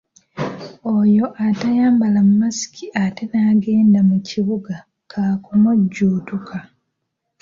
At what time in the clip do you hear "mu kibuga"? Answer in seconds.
4.09-4.75